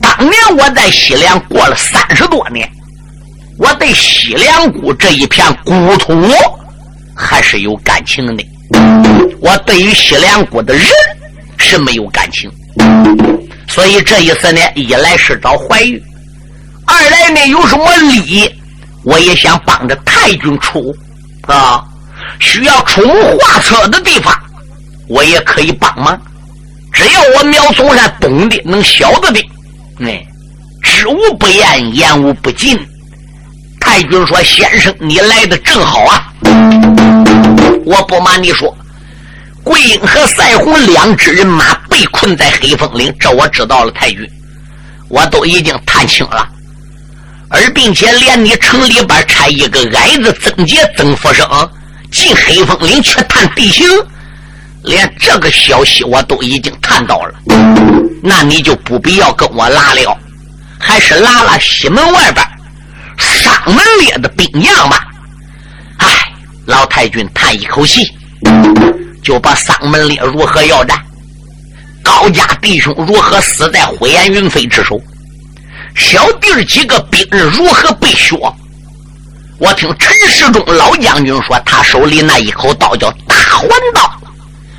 [0.00, 2.70] 当年我在西凉过了三十多年，
[3.58, 6.14] 我对西凉谷这一片故土
[7.14, 8.44] 还是有感情的。
[9.40, 10.84] 我对于西凉谷的人
[11.56, 12.50] 是没有感情，
[13.68, 16.02] 所以这一次呢，一来是找怀玉，
[16.86, 18.50] 二来呢有什么礼，
[19.04, 20.94] 我也想帮着太君出
[21.42, 21.82] 啊，
[22.40, 24.34] 需要出谋划策的地方，
[25.08, 26.20] 我也可以帮忙。
[26.92, 29.40] 只要我苗从山懂的、能晓得的，
[30.00, 30.22] 哎，
[30.82, 32.78] 知无不言，言无不尽。
[33.86, 36.26] 太君说：“先生，你来的正好啊！
[37.84, 38.76] 我不瞒你说，
[39.62, 44.28] 桂英和赛虎两支人马被困在黑风岭，这我知道了，太君，
[45.08, 46.48] 我都已经探清了。
[47.48, 51.48] 而并且连你城里边差一个矮子曾杰、曾福生
[52.10, 53.88] 进黑风岭去探地形，
[54.82, 57.34] 连这个消息我都已经探到了。
[58.20, 60.18] 那你就不必要跟我拉了，
[60.76, 62.44] 还是拉拉西门外边
[63.16, 65.06] 上门列的兵将吧。
[65.98, 66.32] 唉，
[66.66, 68.06] 老太君叹一口气，
[69.22, 70.98] 就把丧门烈如何要战，
[72.02, 75.00] 高家弟兄如何死在火焰云飞之手。
[75.94, 78.36] 小弟儿几个兵刃如何被削？
[79.58, 84.20] 我听陈世忠老将军说，他手里那一口刀叫大环刀，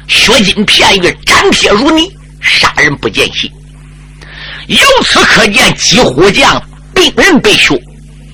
[0.07, 2.07] 削金片玉，斩铁如泥，
[2.39, 3.51] 杀人不见血。
[4.67, 6.61] 由此可见，几虎将
[6.93, 7.75] 兵刃被削，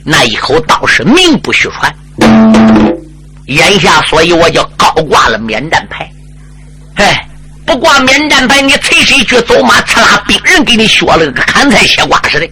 [0.06, 1.96] 那一口刀是名不虚传。
[3.48, 6.10] 眼下，所以我就高挂了免战牌。
[6.96, 7.28] 哎，
[7.66, 12.50] 不挂免战牌，你催谁去走马，刺拉兵刃给你削了个砍菜切瓜似的。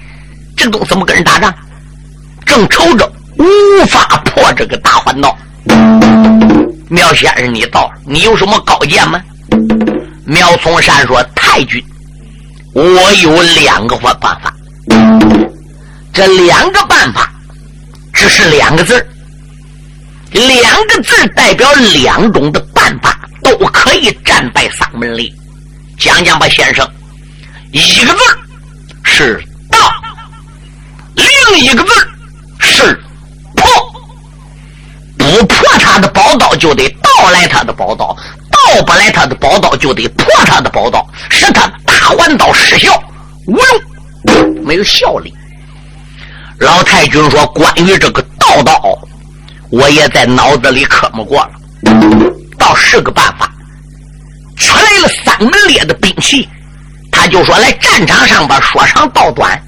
[0.56, 1.54] 这都怎么跟人打仗？
[2.45, 5.38] 正愁着无法破这个大环道。
[6.89, 9.22] 苗先生，你到，你有什么高见吗？
[10.26, 11.84] 苗从山说：“太君，
[12.74, 12.84] 我
[13.22, 14.54] 有两个办办法。
[16.14, 17.30] 这两个办法
[18.22, 19.03] 只是两个字
[20.32, 25.34] 两个字代表两种的办法，都可以战败丧门里。
[25.97, 26.88] 讲讲吧，先生。
[27.72, 28.19] 一个字
[29.03, 29.43] 是。”
[31.15, 31.91] 另一个字
[32.59, 32.93] 是
[33.55, 33.65] 破，
[35.17, 38.15] 不破他的宝刀就得盗来他的宝刀，
[38.51, 43.03] 盗不来他的宝刀就得破他的宝刀，使他大环刀失效
[43.47, 43.57] 无
[44.28, 45.34] 用，没有效力。
[46.62, 48.80] 老太君说：“关于这个道道，
[49.72, 51.51] 我也在脑子里磕磨过了，
[52.57, 53.51] 倒是个办法。
[54.57, 56.47] 取来了三门列的兵器，
[57.12, 59.59] 他就说来战场上边说长道短。”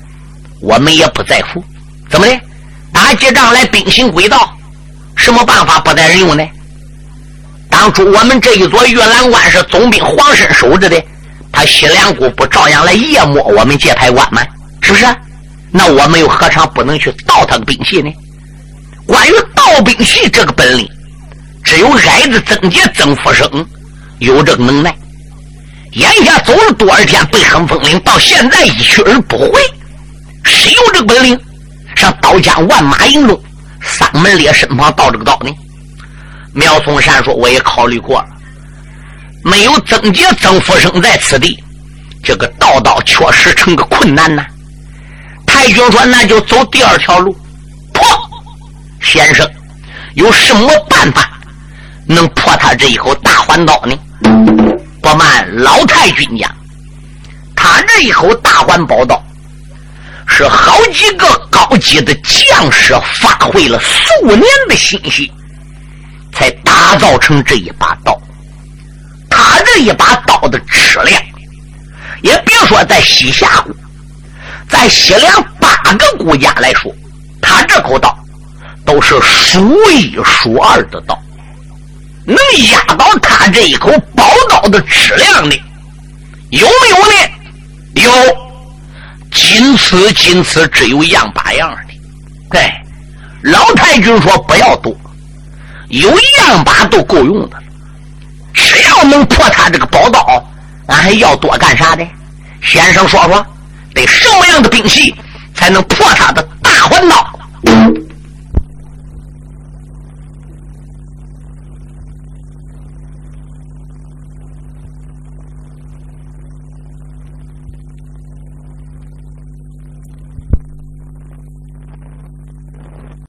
[0.61, 1.61] 我们也不在乎，
[2.09, 2.39] 怎么的？
[2.93, 4.55] 打起仗来兵行诡道，
[5.15, 6.47] 什么办法不带人用呢？
[7.69, 11.03] 当初我们这一座玉兰关是总兵黄申守着的，
[11.51, 14.41] 他西凉姑不照样来夜摸我们界牌关吗？
[14.81, 15.05] 是不是？
[15.75, 18.13] 那我们又何尝不能去盗他的兵器呢？
[19.07, 20.87] 关于盗兵器这个本领，
[21.63, 23.45] 只有矮子曾杰、曾福生
[24.19, 24.95] 有这个能耐。
[25.93, 29.61] 眼下走了多少天北横风岭，到现在一去而不回。
[30.43, 31.39] 谁有这个本领
[31.95, 33.43] 上刀江万马营中
[33.81, 35.51] 三门烈身旁盗这个刀呢？
[36.53, 38.27] 苗松山说：“我也考虑过了，
[39.43, 41.61] 没有曾杰、曾福生在此地，
[42.23, 44.45] 这个盗刀确实成个困难呐。”
[45.63, 47.33] 太君说：“那就走第二条路，
[47.93, 48.05] 破。
[48.99, 49.49] 先生
[50.15, 51.39] 有什么办法
[52.05, 53.97] 能破他这一口大环刀呢？”
[55.01, 56.53] 不瞒老太君讲，
[57.55, 59.23] 他这一口大环宝刀。
[60.27, 65.31] 是好几个高级的将士发挥了数年的心血，
[66.33, 68.21] 才打造成这一把刀。
[69.29, 71.21] 他这一把刀的质量，
[72.21, 73.73] 也别说在西夏国，
[74.73, 76.91] 在西凉八个国家来说，
[77.39, 78.17] 他这口刀
[78.83, 81.15] 都是数一数二的刀。
[82.25, 82.35] 能
[82.71, 85.55] 压倒他这一口宝刀的质量的，
[86.49, 87.13] 有没有呢？
[87.93, 88.11] 有。
[89.29, 92.57] 仅此仅此，只有样把样的。
[92.57, 92.83] 哎，
[93.43, 94.95] 老太君说不要多，
[95.89, 97.63] 有样把都够用的了。
[98.53, 100.43] 只要能破他这个宝刀，
[100.87, 102.03] 俺还要多干啥的？
[102.63, 103.45] 先生说说，
[103.93, 105.13] 得什么样的兵器
[105.53, 107.39] 才能破他的大环刀？